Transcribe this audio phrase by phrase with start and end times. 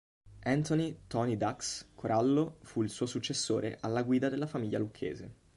[0.47, 5.35] Anthony “Tony Ducks” Corallo fu il suo successore alla guida della famiglia Lucchese.